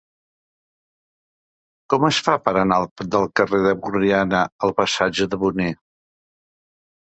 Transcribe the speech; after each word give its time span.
Com 1.95 2.05
es 2.09 2.21
fa 2.29 2.37
per 2.47 2.55
anar 2.63 2.79
del 3.17 3.29
carrer 3.41 3.61
de 3.67 3.75
Borriana 3.85 4.43
al 4.69 4.77
passatge 4.83 5.31
de 5.37 5.43
Boné? 5.47 5.71